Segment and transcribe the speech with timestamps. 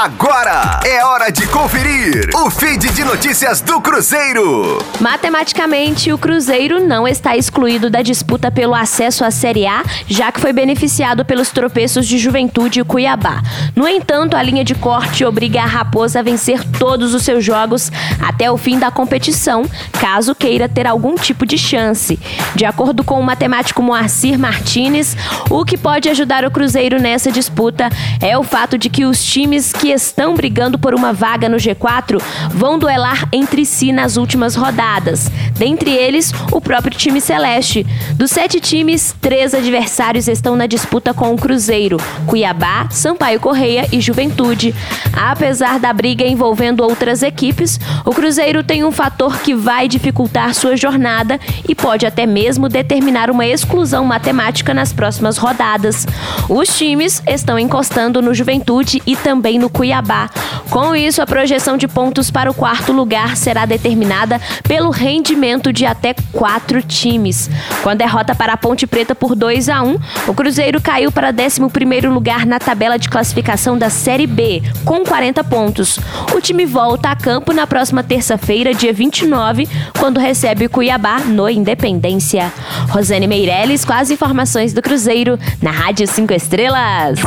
[0.00, 4.78] Agora é hora de conferir o feed de notícias do Cruzeiro.
[5.00, 10.40] Matematicamente, o Cruzeiro não está excluído da disputa pelo acesso à Série A, já que
[10.40, 13.42] foi beneficiado pelos tropeços de Juventude e Cuiabá.
[13.74, 17.90] No entanto, a linha de corte obriga a Raposa a vencer todos os seus jogos
[18.20, 19.64] até o fim da competição,
[20.00, 22.20] caso queira ter algum tipo de chance.
[22.54, 25.16] De acordo com o matemático Moacir Martinez,
[25.50, 27.90] o que pode ajudar o Cruzeiro nessa disputa
[28.20, 32.20] é o fato de que os times que estão brigando por uma vaga no G4
[32.50, 35.30] vão duelar entre si nas últimas rodadas.
[35.56, 37.86] Dentre eles, o próprio time Celeste.
[38.14, 44.00] Dos sete times, três adversários estão na disputa com o Cruzeiro: Cuiabá, Sampaio Correia e
[44.00, 44.74] Juventude.
[45.12, 50.76] Apesar da briga envolvendo outras equipes, o Cruzeiro tem um fator que vai dificultar sua
[50.76, 56.06] jornada e pode até mesmo determinar uma exclusão matemática nas próximas rodadas.
[56.48, 60.28] Os times estão encostando no Juventude e também no Cuiabá.
[60.70, 65.86] Com isso, a projeção de pontos para o quarto lugar será determinada pelo rendimento de
[65.86, 67.48] até quatro times.
[67.84, 71.32] Com a derrota para a Ponte Preta por 2 a 1, o Cruzeiro caiu para
[71.32, 76.00] 11º lugar na tabela de classificação da Série B, com 40 pontos.
[76.34, 81.48] O time volta a campo na próxima terça-feira, dia 29, quando recebe o Cuiabá no
[81.48, 82.52] Independência.
[82.88, 87.20] Rosane Meirelles com as informações do Cruzeiro na Rádio 5 Estrelas.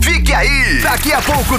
[0.00, 0.80] Fique aí!
[0.80, 1.58] Daqui a pouco